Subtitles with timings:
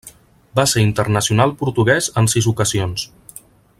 [0.59, 3.05] Va ser internacional portugués en sis ocasions.